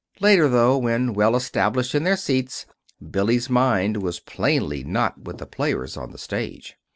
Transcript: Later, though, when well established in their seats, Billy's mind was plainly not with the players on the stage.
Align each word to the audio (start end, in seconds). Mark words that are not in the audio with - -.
Later, 0.19 0.49
though, 0.49 0.79
when 0.79 1.13
well 1.13 1.35
established 1.35 1.93
in 1.93 2.01
their 2.01 2.17
seats, 2.17 2.65
Billy's 3.11 3.51
mind 3.51 3.97
was 3.97 4.19
plainly 4.19 4.83
not 4.83 5.21
with 5.25 5.37
the 5.37 5.45
players 5.45 5.95
on 5.95 6.09
the 6.09 6.17
stage. 6.17 6.75